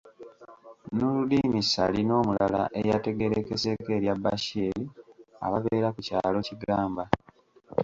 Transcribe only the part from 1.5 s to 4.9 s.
Ssali n'omulala eyategeerekeseeko erya Bashir